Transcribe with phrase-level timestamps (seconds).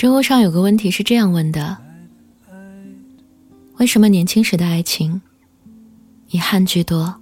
[0.00, 1.76] 知乎上有个问题是这样问的：
[3.76, 5.20] 为什么年轻时的爱情
[6.28, 7.14] 遗憾居多？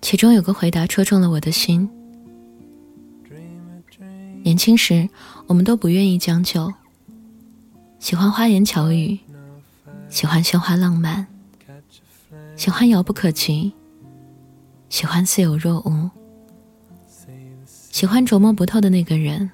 [0.00, 1.90] 其中有个回答戳中了我的心。
[4.44, 5.08] 年轻时，
[5.48, 6.72] 我们都不愿意将就，
[7.98, 9.18] 喜欢花言巧语，
[10.08, 11.26] 喜欢鲜花浪漫，
[12.54, 13.72] 喜欢遥不可及，
[14.90, 16.08] 喜欢似有若无，
[17.90, 19.50] 喜欢琢磨不透的那个人。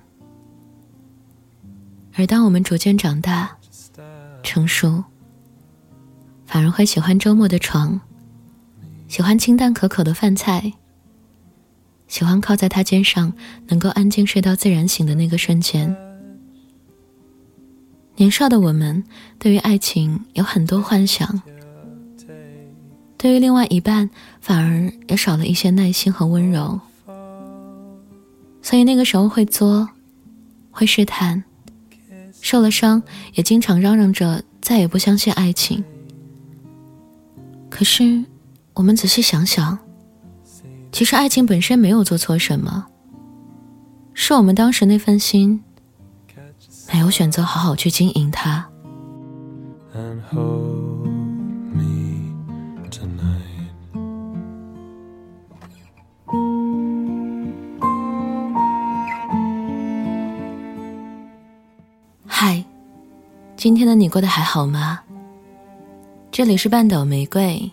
[2.17, 3.57] 而当我们逐渐长大、
[4.43, 5.05] 成熟，
[6.47, 8.01] 反而会喜欢周末的床，
[9.07, 10.73] 喜欢清淡可口的饭菜。
[12.09, 13.33] 喜欢靠在他肩上，
[13.67, 15.95] 能够安静睡到自然醒的那个瞬间。
[18.15, 19.03] 年少的我们，
[19.39, 21.43] 对于爱情有很多幻想，
[23.19, 24.09] 对于另外一半，
[24.41, 26.81] 反而也少了一些耐心和温柔。
[28.63, 29.89] 所以那个时候会作，
[30.71, 31.43] 会试探，
[32.47, 33.03] 受了伤
[33.35, 35.83] 也经常嚷嚷着再也不相信爱情。
[37.69, 38.25] 可是，
[38.73, 39.77] 我们仔细想想。
[40.93, 42.87] 其实爱情本身没有做错什么，
[44.15, 45.61] 是我们当时那份心
[46.93, 48.69] 没有选择好好去经营它。
[63.67, 65.01] 今天的你过得还好吗？
[66.31, 67.69] 这里是半岛玫瑰，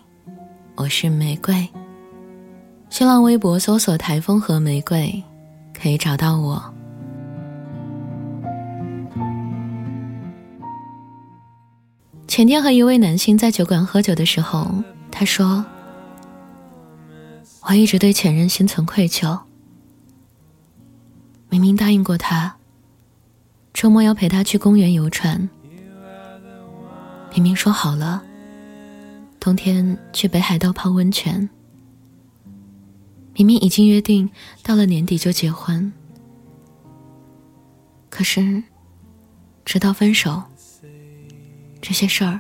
[0.74, 1.70] 我是玫瑰。
[2.90, 5.24] 新浪微博搜索“台风和玫瑰”，
[5.72, 6.74] 可以找到我。
[12.28, 14.68] 前天和一位男性在酒馆喝酒的时候，
[15.12, 15.64] 他说
[17.70, 19.40] ：“我一直对前任心存愧疚，
[21.50, 22.56] 明明答应过他，
[23.76, 25.48] 周末要陪他去公园游船，
[27.34, 28.22] 明明说好了，
[29.40, 31.50] 冬天去北海道泡温泉。”
[33.36, 34.30] 明明已经约定
[34.62, 35.92] 到了年底就结婚，
[38.12, 38.64] 可是
[39.66, 40.44] 直到分手，
[41.82, 42.40] 这些事儿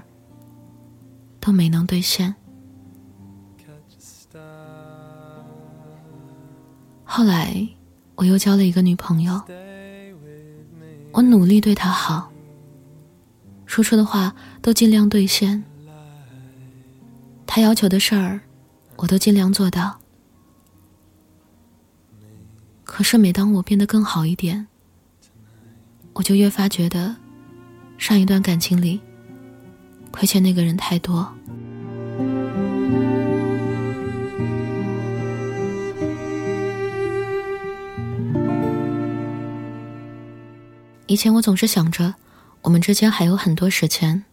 [1.39, 2.35] 都没能兑现。
[7.03, 7.67] 后来
[8.13, 9.41] 我又交了一个女朋友，
[11.11, 12.31] 我努力对她好，
[13.73, 15.63] 说出的话都尽量兑现，
[17.47, 18.39] 他要求的事儿
[18.97, 19.99] 我都尽量做到。
[22.83, 24.67] 可是，每当我变得更好一点，
[26.13, 27.15] 我就越发觉得，
[27.97, 29.01] 上一段感情里
[30.11, 31.33] 亏欠那个人太多。
[41.07, 42.13] 以前我总是想着，
[42.63, 44.23] 我们之间还有很多时间，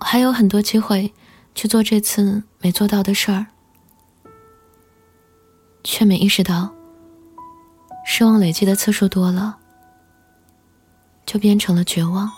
[0.00, 1.12] 还有很多机会
[1.54, 3.46] 去做这次没做到的事儿，
[5.82, 6.74] 却没意识到。
[8.04, 9.58] 失望累积的次数多了，
[11.26, 12.30] 就变成了绝望。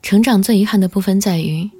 [0.00, 1.70] 成长最遗憾的部分在于，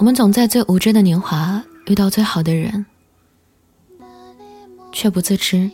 [0.00, 2.86] 我们总在最无知的年华遇到最好的人，
[4.92, 5.70] 却不自知，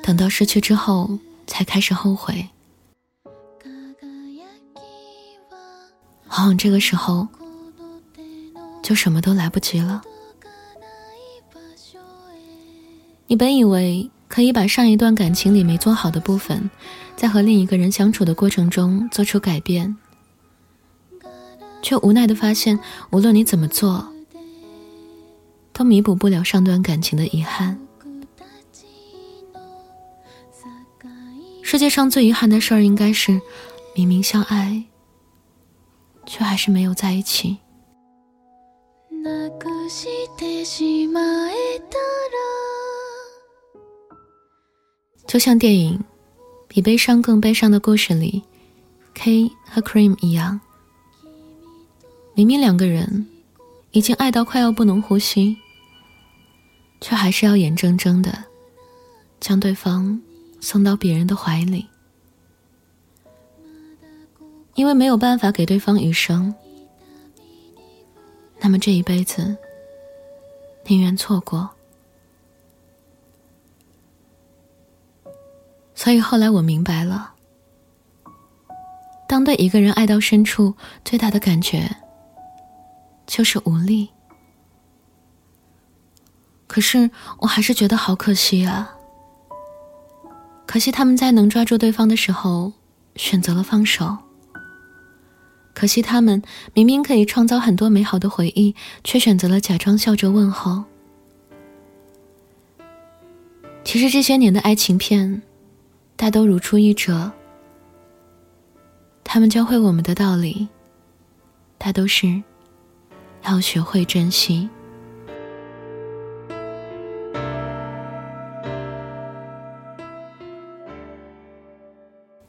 [0.00, 2.48] 等到失去之后才开始后悔。
[6.28, 7.26] 往往这个时候，
[8.80, 10.02] 就什么都来不及了。
[13.26, 16.70] 你本以为可以把上一段感情里没做好的部分，
[17.16, 19.96] 在和另一个人相处的过程中做出改变，
[21.82, 22.78] 却无奈的发现，
[23.10, 24.06] 无论你怎么做，
[25.72, 27.78] 都弥补不了上段感情的遗憾。
[31.62, 33.40] 世界上最遗憾的事儿，应该是
[33.94, 34.84] 明明相爱。
[36.28, 37.56] 却还是没有在一起。
[45.24, 45.98] 就像电影
[46.66, 48.42] 《比悲伤更悲伤的故事》里
[49.14, 50.60] ，K 和 Cream 一样，
[52.36, 53.26] 明明两个人
[53.92, 55.56] 已经爱到快要不能呼吸，
[57.00, 58.44] 却还是要眼睁睁的
[59.40, 60.20] 将对方
[60.60, 61.86] 送到别人的怀里。
[64.74, 66.54] 因为没有办法给对方余生，
[68.60, 69.56] 那么这一辈子
[70.84, 71.70] 宁愿错过。
[75.94, 77.32] 所以后来我明白了，
[79.26, 81.96] 当对一个人爱到深处，最大的感觉
[83.36, 84.08] 就是无力。
[86.66, 87.10] 可是
[87.40, 88.96] 我还是觉得好可惜啊！
[90.64, 92.72] 可惜他们在能抓住对方的时候
[93.16, 94.16] 选择了放手。
[95.74, 96.42] 可惜他们
[96.72, 98.74] 明明可以创造很多美好的回忆，
[99.04, 100.84] 却选择了假装笑着问候。
[103.84, 105.42] 其实这些年的爱情片，
[106.16, 107.30] 大都如出一辙。
[109.22, 110.68] 他们教会我们的道理，
[111.76, 112.42] 大都是
[113.46, 114.68] 要学会珍惜。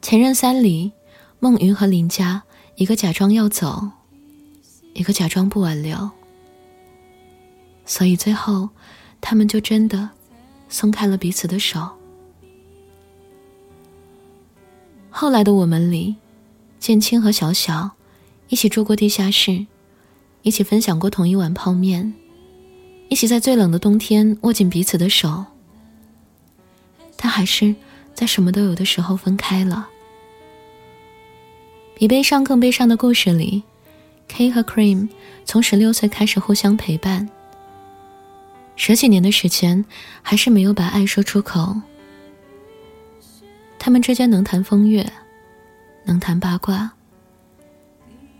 [0.02, 0.92] 前任三里，
[1.38, 2.42] 孟云和林佳，
[2.76, 3.90] 一个假装要走，
[4.94, 6.10] 一个假装不挽留，
[7.84, 8.70] 所以最后，
[9.20, 10.10] 他们就真的。
[10.70, 11.88] 松开了彼此的手。
[15.08, 16.16] 后来的我们里，
[16.78, 17.92] 建青和小小
[18.48, 19.66] 一起住过地下室，
[20.42, 22.14] 一起分享过同一碗泡面，
[23.08, 25.44] 一起在最冷的冬天握紧彼此的手。
[27.16, 27.74] 但还是
[28.14, 29.88] 在什么都有的时候分开了。
[31.96, 33.62] 比悲伤更悲伤的故事里
[34.28, 35.08] ，K 和 Cream
[35.44, 37.28] 从十六岁开始互相陪伴。
[38.76, 39.84] 十几年的时间，
[40.22, 41.74] 还是没有把爱说出口。
[43.80, 45.12] 他们之间能谈风月，
[46.04, 46.92] 能谈八卦，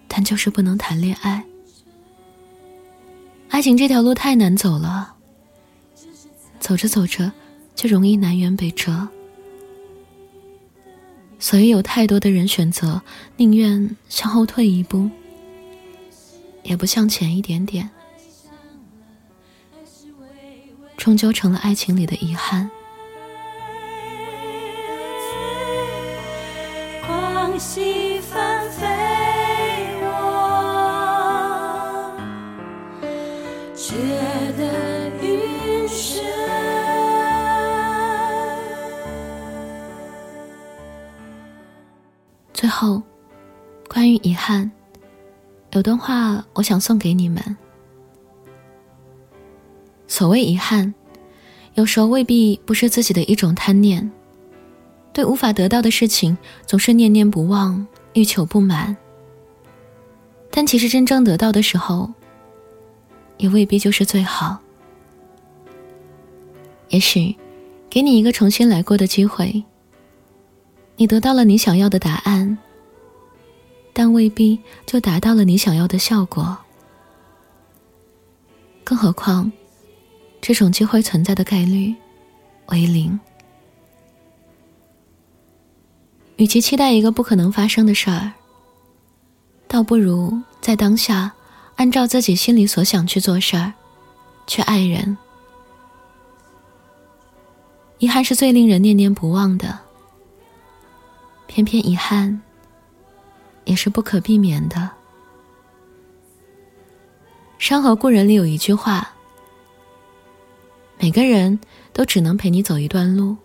[0.06, 1.44] 但就是不能谈恋爱。
[3.50, 5.14] 爱情这条路太难走了，
[6.60, 7.32] 走着走着
[7.74, 9.08] 就容易南辕北辙。
[11.40, 13.00] 所以有太多的人选择
[13.36, 15.08] 宁愿向后退一步，
[16.62, 17.88] 也不向前一点点。
[20.96, 22.70] 终究成了爱情里的遗憾。
[42.68, 43.02] 最后，
[43.88, 44.70] 关于遗憾，
[45.72, 47.42] 有段话我想送给你们。
[50.06, 50.92] 所谓遗憾，
[51.76, 54.10] 有时候未必不是自己的一种贪念，
[55.14, 56.36] 对无法得到的事情
[56.66, 58.94] 总是念念不忘、欲求不满。
[60.50, 62.12] 但其实真正得到的时候，
[63.38, 64.58] 也未必就是最好。
[66.90, 67.34] 也许，
[67.88, 69.64] 给你一个重新来过的机会，
[70.98, 72.58] 你得到了你想要的答案，
[73.94, 76.58] 但未必就达到了你想要的效果。
[78.84, 79.50] 更何况。
[80.40, 81.92] 这种机会存在的概率
[82.66, 83.18] 为零。
[86.36, 88.30] 与其期待一个不可能发生的事儿，
[89.66, 91.32] 倒不如在当下
[91.74, 93.72] 按照自己心里所想去做事儿，
[94.46, 95.18] 去爱人。
[97.98, 99.76] 遗憾是最令人念念不忘的，
[101.58, 102.40] 偏偏遗憾
[103.64, 104.76] 也是不可避免的。
[107.58, 109.10] 《山河故人》里有一句话。
[111.00, 111.58] 每个人
[111.92, 113.36] 都只能陪你走一段路，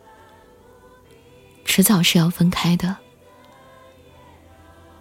[1.65, 2.95] 迟早是要分开的。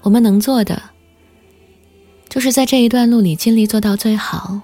[0.01, 0.81] 我们能做的，
[2.31, 4.59] 就是在这一段路里尽力做到最好，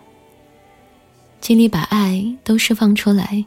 [1.39, 3.45] 尽力把爱都释放出来。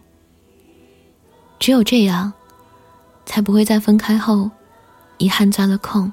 [1.58, 2.32] 只有这样，
[3.26, 4.52] 才不会在分开后，
[5.22, 6.12] 遗憾钻了空。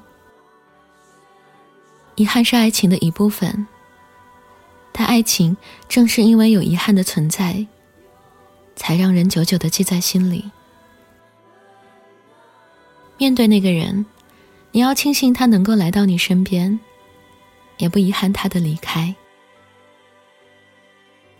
[2.15, 3.67] 遗憾是爱情的一部分，
[4.91, 7.65] 但爱情正是因为有遗憾的存在。
[8.75, 10.49] 才让人久久的记在心里。
[13.17, 14.05] 面对那个人，
[14.71, 16.79] 你要庆幸他能够来到你身边，
[17.77, 19.13] 也不遗憾他的离开。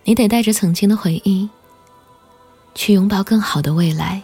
[0.03, 1.49] 你得带着曾经的回忆，
[2.75, 4.21] 去拥抱更好的未来。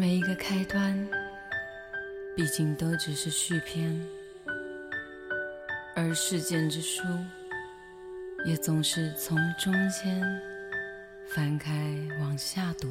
[0.00, 0.96] 每一个开端，
[2.36, 4.00] 毕竟都只是续篇，
[5.96, 7.02] 而事件之书，
[8.44, 10.22] 也总是从中间
[11.26, 12.88] 翻开往下读。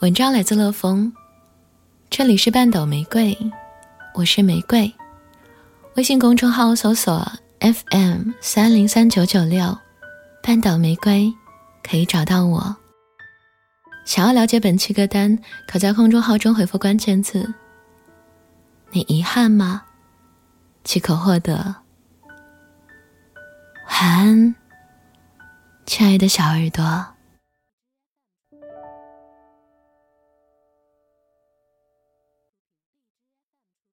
[0.00, 1.12] 文章来自乐风，
[2.08, 3.36] 这里是半斗玫瑰，
[4.14, 4.94] 我是玫瑰。
[5.96, 7.20] 微信公众号搜索
[7.58, 9.76] FM 三零三九九六，
[10.40, 11.34] 半岛玫瑰，
[11.82, 12.76] 可以找到我。
[14.04, 15.36] 想要了解本期歌单，
[15.66, 17.52] 可在公众号中回复关键字
[18.92, 19.82] “你遗憾吗”，
[20.84, 21.74] 即可获得。
[23.88, 24.54] 晚安，
[25.86, 27.17] 亲爱的小耳朵。